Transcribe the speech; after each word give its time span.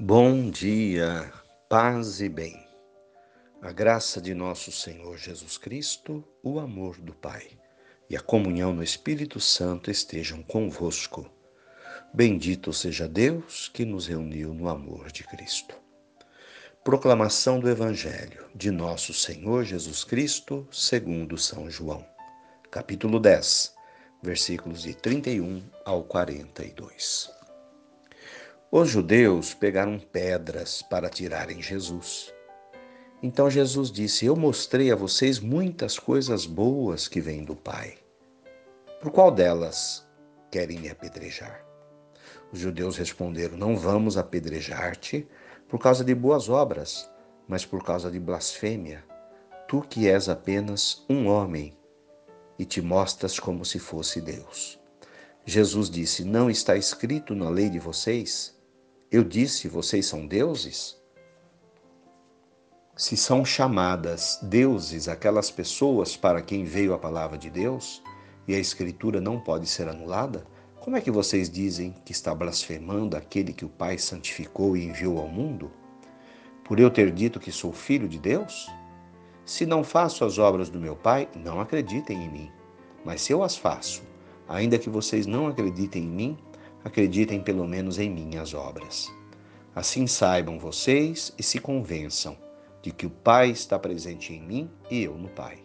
Bom 0.00 0.48
dia, 0.48 1.28
paz 1.68 2.20
e 2.20 2.28
bem. 2.28 2.64
A 3.60 3.72
graça 3.72 4.20
de 4.20 4.32
nosso 4.32 4.70
Senhor 4.70 5.18
Jesus 5.18 5.58
Cristo, 5.58 6.22
o 6.40 6.60
amor 6.60 7.00
do 7.00 7.12
Pai 7.12 7.48
e 8.08 8.16
a 8.16 8.20
comunhão 8.20 8.72
no 8.72 8.80
Espírito 8.80 9.40
Santo 9.40 9.90
estejam 9.90 10.40
convosco. 10.40 11.28
Bendito 12.14 12.72
seja 12.72 13.08
Deus 13.08 13.68
que 13.74 13.84
nos 13.84 14.06
reuniu 14.06 14.54
no 14.54 14.68
amor 14.68 15.10
de 15.10 15.24
Cristo. 15.24 15.74
Proclamação 16.84 17.58
do 17.58 17.68
Evangelho 17.68 18.46
de 18.54 18.70
nosso 18.70 19.12
Senhor 19.12 19.64
Jesus 19.64 20.04
Cristo, 20.04 20.64
segundo 20.70 21.36
São 21.36 21.68
João, 21.68 22.06
capítulo 22.70 23.18
10, 23.18 23.74
versículos 24.22 24.82
de 24.82 24.94
31 24.94 25.60
ao 25.84 26.04
42. 26.04 27.37
Os 28.70 28.90
judeus 28.90 29.54
pegaram 29.54 29.98
pedras 29.98 30.82
para 30.82 31.08
tirarem 31.08 31.62
Jesus. 31.62 32.34
Então 33.22 33.48
Jesus 33.48 33.90
disse: 33.90 34.26
Eu 34.26 34.36
mostrei 34.36 34.92
a 34.92 34.94
vocês 34.94 35.40
muitas 35.40 35.98
coisas 35.98 36.44
boas 36.44 37.08
que 37.08 37.18
vêm 37.18 37.44
do 37.44 37.56
Pai. 37.56 37.96
Por 39.00 39.10
qual 39.10 39.30
delas 39.30 40.06
querem 40.50 40.78
me 40.78 40.90
apedrejar? 40.90 41.64
Os 42.52 42.58
judeus 42.58 42.98
responderam: 42.98 43.56
Não 43.56 43.74
vamos 43.74 44.18
apedrejar-te 44.18 45.26
por 45.66 45.80
causa 45.80 46.04
de 46.04 46.14
boas 46.14 46.50
obras, 46.50 47.10
mas 47.48 47.64
por 47.64 47.82
causa 47.82 48.10
de 48.10 48.20
blasfêmia. 48.20 49.02
Tu 49.66 49.80
que 49.80 50.10
és 50.10 50.28
apenas 50.28 51.06
um 51.08 51.26
homem 51.26 51.74
e 52.58 52.66
te 52.66 52.82
mostras 52.82 53.40
como 53.40 53.64
se 53.64 53.78
fosse 53.78 54.20
Deus. 54.20 54.78
Jesus 55.46 55.88
disse: 55.88 56.22
Não 56.22 56.50
está 56.50 56.76
escrito 56.76 57.34
na 57.34 57.48
lei 57.48 57.70
de 57.70 57.78
vocês? 57.78 58.57
Eu 59.10 59.24
disse: 59.24 59.68
vocês 59.68 60.04
são 60.04 60.26
deuses? 60.26 60.94
Se 62.94 63.16
são 63.16 63.42
chamadas 63.42 64.38
deuses 64.42 65.08
aquelas 65.08 65.50
pessoas 65.50 66.14
para 66.14 66.42
quem 66.42 66.64
veio 66.64 66.92
a 66.92 66.98
palavra 66.98 67.38
de 67.38 67.48
Deus 67.48 68.02
e 68.46 68.54
a 68.54 68.58
Escritura 68.58 69.18
não 69.18 69.40
pode 69.40 69.66
ser 69.66 69.88
anulada, 69.88 70.46
como 70.78 70.94
é 70.94 71.00
que 71.00 71.10
vocês 71.10 71.48
dizem 71.48 71.94
que 72.04 72.12
está 72.12 72.34
blasfemando 72.34 73.16
aquele 73.16 73.54
que 73.54 73.64
o 73.64 73.70
Pai 73.70 73.96
santificou 73.96 74.76
e 74.76 74.84
enviou 74.84 75.18
ao 75.18 75.28
mundo? 75.28 75.70
Por 76.62 76.78
eu 76.78 76.90
ter 76.90 77.10
dito 77.10 77.40
que 77.40 77.50
sou 77.50 77.72
filho 77.72 78.08
de 78.08 78.18
Deus? 78.18 78.70
Se 79.46 79.64
não 79.64 79.82
faço 79.82 80.22
as 80.22 80.36
obras 80.36 80.68
do 80.68 80.78
meu 80.78 80.94
Pai, 80.94 81.30
não 81.34 81.62
acreditem 81.62 82.24
em 82.24 82.30
mim. 82.30 82.52
Mas 83.06 83.22
se 83.22 83.32
eu 83.32 83.42
as 83.42 83.56
faço, 83.56 84.02
ainda 84.46 84.78
que 84.78 84.90
vocês 84.90 85.26
não 85.26 85.46
acreditem 85.46 86.04
em 86.04 86.08
mim, 86.08 86.38
acreditem 86.88 87.40
pelo 87.40 87.66
menos 87.66 87.98
em 87.98 88.10
minhas 88.10 88.52
obras. 88.52 89.08
Assim 89.74 90.06
saibam 90.06 90.58
vocês 90.58 91.32
e 91.38 91.42
se 91.42 91.60
convençam 91.60 92.36
de 92.82 92.90
que 92.90 93.06
o 93.06 93.10
Pai 93.10 93.50
está 93.50 93.78
presente 93.78 94.32
em 94.32 94.42
mim 94.42 94.70
e 94.90 95.02
eu 95.04 95.16
no 95.16 95.28
Pai. 95.28 95.58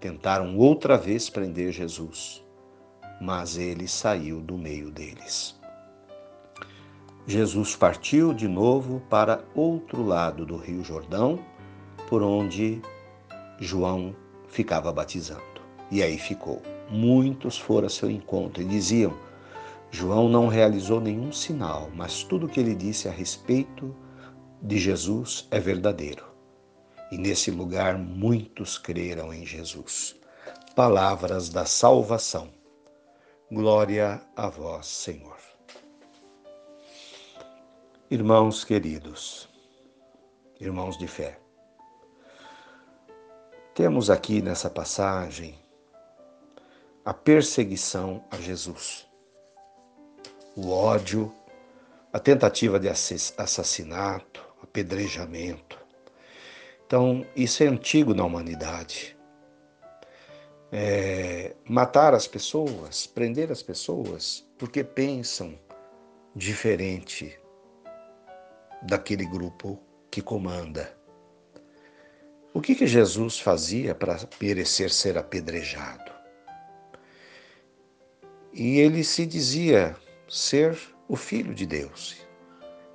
Tentaram 0.00 0.56
outra 0.56 0.96
vez 0.96 1.28
prender 1.28 1.72
Jesus, 1.72 2.42
mas 3.20 3.56
ele 3.56 3.86
saiu 3.86 4.40
do 4.40 4.56
meio 4.56 4.90
deles. 4.90 5.60
Jesus 7.26 7.76
partiu 7.76 8.34
de 8.34 8.48
novo 8.48 9.00
para 9.08 9.44
outro 9.54 10.02
lado 10.02 10.44
do 10.44 10.56
Rio 10.56 10.82
Jordão, 10.82 11.38
por 12.08 12.22
onde 12.22 12.82
João 13.60 14.14
ficava 14.48 14.92
batizando. 14.92 15.42
E 15.90 16.02
aí 16.02 16.18
ficou. 16.18 16.60
Muitos 16.90 17.56
foram 17.56 17.86
a 17.86 17.90
seu 17.90 18.10
encontro 18.10 18.60
e 18.62 18.66
diziam: 18.66 19.14
João 19.94 20.26
não 20.26 20.48
realizou 20.48 21.02
nenhum 21.02 21.30
sinal, 21.30 21.90
mas 21.94 22.24
tudo 22.24 22.46
o 22.46 22.48
que 22.48 22.58
ele 22.58 22.74
disse 22.74 23.08
a 23.08 23.12
respeito 23.12 23.94
de 24.62 24.78
Jesus 24.78 25.46
é 25.50 25.60
verdadeiro. 25.60 26.24
E 27.10 27.18
nesse 27.18 27.50
lugar 27.50 27.98
muitos 27.98 28.78
creram 28.78 29.34
em 29.34 29.44
Jesus. 29.44 30.16
Palavras 30.74 31.50
da 31.50 31.66
salvação. 31.66 32.48
Glória 33.50 34.22
a 34.34 34.48
vós, 34.48 34.86
Senhor. 34.86 35.36
Irmãos 38.10 38.64
queridos, 38.64 39.46
irmãos 40.58 40.96
de 40.96 41.06
fé, 41.06 41.38
temos 43.74 44.08
aqui 44.08 44.40
nessa 44.40 44.70
passagem 44.70 45.54
a 47.04 47.12
perseguição 47.12 48.24
a 48.30 48.38
Jesus 48.38 49.11
o 50.56 50.70
ódio, 50.70 51.32
a 52.12 52.18
tentativa 52.18 52.78
de 52.78 52.88
assassinato, 52.88 54.44
apedrejamento. 54.62 55.78
Então, 56.86 57.26
isso 57.34 57.62
é 57.62 57.66
antigo 57.66 58.14
na 58.14 58.24
humanidade. 58.24 59.16
É, 60.70 61.54
matar 61.68 62.14
as 62.14 62.26
pessoas, 62.26 63.06
prender 63.06 63.50
as 63.50 63.62
pessoas, 63.62 64.46
porque 64.58 64.84
pensam 64.84 65.58
diferente 66.34 67.38
daquele 68.82 69.24
grupo 69.24 69.78
que 70.10 70.20
comanda. 70.20 70.94
O 72.54 72.60
que, 72.60 72.74
que 72.74 72.86
Jesus 72.86 73.38
fazia 73.38 73.94
para 73.94 74.18
merecer 74.40 74.90
ser 74.90 75.16
apedrejado? 75.16 76.12
E 78.52 78.78
ele 78.78 79.02
se 79.02 79.24
dizia 79.24 79.96
ser 80.32 80.78
o 81.06 81.14
filho 81.14 81.54
de 81.54 81.66
Deus. 81.66 82.26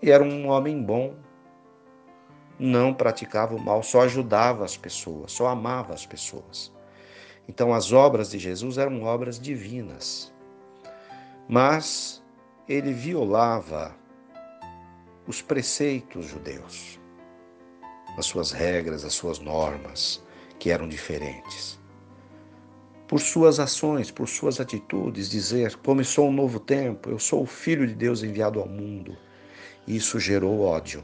E 0.01 0.09
era 0.09 0.23
um 0.23 0.47
homem 0.47 0.81
bom, 0.81 1.15
não 2.57 2.91
praticava 2.91 3.53
o 3.53 3.59
mal, 3.59 3.83
só 3.83 4.01
ajudava 4.01 4.65
as 4.65 4.75
pessoas, 4.75 5.33
só 5.33 5.45
amava 5.45 5.93
as 5.93 6.03
pessoas. 6.03 6.73
Então 7.47 7.75
as 7.75 7.93
obras 7.93 8.31
de 8.31 8.39
Jesus 8.39 8.79
eram 8.79 9.03
obras 9.03 9.39
divinas. 9.39 10.33
Mas 11.47 12.23
ele 12.67 12.91
violava 12.91 13.95
os 15.27 15.39
preceitos 15.39 16.25
judeus, 16.25 16.99
as 18.17 18.25
suas 18.25 18.51
regras, 18.51 19.05
as 19.05 19.13
suas 19.13 19.37
normas, 19.37 20.23
que 20.57 20.71
eram 20.71 20.89
diferentes 20.89 21.79
por 23.07 23.21
suas 23.21 23.59
ações, 23.59 24.11
por 24.11 24.27
suas 24.27 24.59
atitudes, 24.59 25.29
dizer: 25.29 25.75
começou 25.77 26.27
um 26.27 26.33
novo 26.33 26.59
tempo, 26.59 27.09
eu 27.09 27.17
sou 27.17 27.43
o 27.43 27.47
Filho 27.47 27.87
de 27.87 27.95
Deus 27.95 28.21
enviado 28.21 28.59
ao 28.59 28.67
mundo. 28.67 29.17
Isso 29.87 30.19
gerou 30.19 30.61
ódio. 30.61 31.03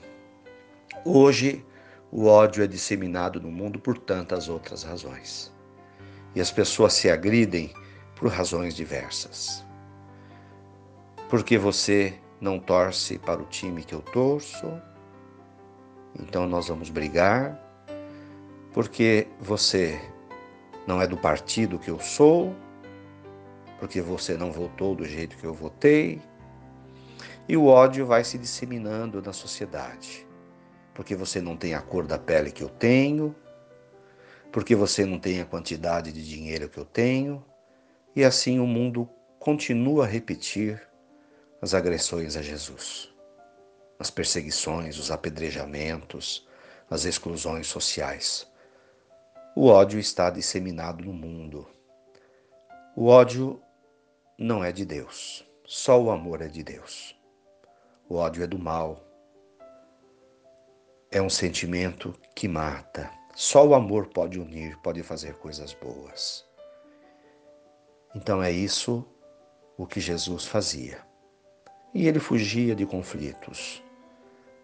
Hoje, 1.05 1.65
o 2.11 2.25
ódio 2.25 2.63
é 2.63 2.67
disseminado 2.67 3.39
no 3.39 3.49
mundo 3.49 3.79
por 3.79 3.97
tantas 3.97 4.49
outras 4.49 4.83
razões. 4.83 5.51
E 6.35 6.41
as 6.41 6.51
pessoas 6.51 6.93
se 6.93 7.09
agridem 7.09 7.73
por 8.15 8.29
razões 8.29 8.75
diversas. 8.75 9.65
Porque 11.29 11.57
você 11.57 12.19
não 12.41 12.59
torce 12.59 13.17
para 13.17 13.41
o 13.41 13.45
time 13.45 13.83
que 13.83 13.95
eu 13.95 14.01
torço, 14.01 14.79
então 16.19 16.47
nós 16.47 16.67
vamos 16.67 16.89
brigar. 16.89 17.59
Porque 18.73 19.27
você 19.39 19.99
não 20.87 21.01
é 21.01 21.07
do 21.07 21.17
partido 21.17 21.79
que 21.79 21.89
eu 21.89 21.99
sou, 21.99 22.55
porque 23.79 24.01
você 24.01 24.37
não 24.37 24.51
votou 24.51 24.95
do 24.95 25.05
jeito 25.05 25.37
que 25.37 25.45
eu 25.45 25.53
votei. 25.53 26.21
E 27.47 27.57
o 27.57 27.65
ódio 27.65 28.05
vai 28.05 28.23
se 28.23 28.37
disseminando 28.37 29.21
na 29.21 29.33
sociedade, 29.33 30.25
porque 30.93 31.15
você 31.15 31.41
não 31.41 31.57
tem 31.57 31.73
a 31.73 31.81
cor 31.81 32.05
da 32.05 32.17
pele 32.17 32.51
que 32.51 32.63
eu 32.63 32.69
tenho, 32.69 33.35
porque 34.51 34.75
você 34.75 35.05
não 35.05 35.19
tem 35.19 35.41
a 35.41 35.45
quantidade 35.45 36.11
de 36.11 36.25
dinheiro 36.25 36.69
que 36.69 36.77
eu 36.77 36.85
tenho, 36.85 37.43
e 38.15 38.23
assim 38.23 38.59
o 38.59 38.67
mundo 38.67 39.09
continua 39.39 40.05
a 40.05 40.07
repetir 40.07 40.81
as 41.61 41.73
agressões 41.73 42.37
a 42.37 42.41
Jesus, 42.41 43.13
as 43.99 44.09
perseguições, 44.09 44.97
os 44.97 45.11
apedrejamentos, 45.11 46.47
as 46.89 47.03
exclusões 47.03 47.67
sociais. 47.67 48.47
O 49.55 49.67
ódio 49.67 49.99
está 49.99 50.31
disseminado 50.31 51.05
no 51.05 51.13
mundo. 51.13 51.67
O 52.95 53.05
ódio 53.05 53.61
não 54.35 54.63
é 54.63 54.71
de 54.71 54.83
Deus, 54.83 55.47
só 55.63 56.01
o 56.01 56.09
amor 56.09 56.41
é 56.41 56.47
de 56.47 56.63
Deus. 56.63 57.15
O 58.09 58.15
ódio 58.15 58.43
é 58.43 58.47
do 58.47 58.57
mal. 58.57 58.99
É 61.11 61.21
um 61.21 61.29
sentimento 61.29 62.19
que 62.35 62.47
mata. 62.47 63.11
Só 63.35 63.63
o 63.63 63.75
amor 63.75 64.07
pode 64.07 64.39
unir, 64.39 64.75
pode 64.79 65.03
fazer 65.03 65.35
coisas 65.35 65.71
boas. 65.71 66.43
Então 68.15 68.41
é 68.41 68.49
isso 68.49 69.05
o 69.77 69.85
que 69.85 69.99
Jesus 69.99 70.47
fazia. 70.47 70.97
E 71.93 72.07
ele 72.07 72.19
fugia 72.19 72.75
de 72.75 72.87
conflitos. 72.87 73.83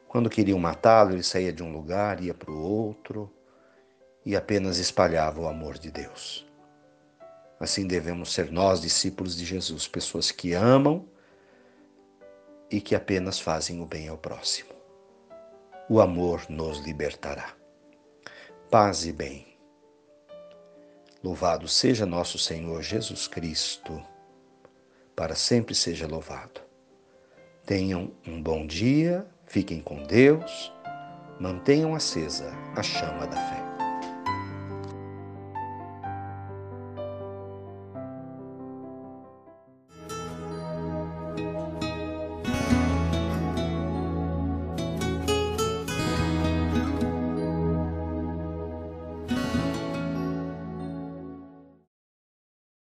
Quando 0.07 0.31
queriam 0.31 0.57
matá-lo, 0.57 1.11
ele 1.11 1.21
saía 1.21 1.53
de 1.53 1.61
um 1.61 1.71
lugar, 1.71 2.23
ia 2.23 2.33
para 2.33 2.49
o 2.49 2.59
outro 2.59 3.31
e 4.25 4.35
apenas 4.35 4.77
espalhava 4.77 5.41
o 5.41 5.47
amor 5.47 5.77
de 5.77 5.91
Deus. 5.91 6.45
Assim 7.59 7.85
devemos 7.85 8.33
ser 8.33 8.51
nós, 8.51 8.81
discípulos 8.81 9.35
de 9.35 9.45
Jesus, 9.45 9.87
pessoas 9.87 10.31
que 10.31 10.53
amam 10.53 11.05
e 12.71 12.79
que 12.79 12.95
apenas 12.95 13.39
fazem 13.39 13.81
o 13.81 13.85
bem 13.85 14.07
ao 14.07 14.17
próximo. 14.17 14.69
O 15.89 15.99
amor 15.99 16.45
nos 16.49 16.79
libertará. 16.79 17.53
Paz 18.69 19.05
e 19.05 19.11
bem. 19.11 19.57
Louvado 21.21 21.67
seja 21.67 22.05
nosso 22.05 22.37
Senhor 22.37 22.81
Jesus 22.81 23.27
Cristo, 23.27 24.01
para 25.15 25.35
sempre 25.35 25.75
seja 25.75 26.07
louvado. 26.07 26.61
Tenham 27.65 28.11
um 28.25 28.41
bom 28.41 28.65
dia, 28.65 29.27
fiquem 29.45 29.81
com 29.81 30.01
Deus, 30.03 30.71
mantenham 31.39 31.93
acesa 31.93 32.51
a 32.75 32.81
chama 32.81 33.27
da 33.27 33.35
fé. 33.35 33.68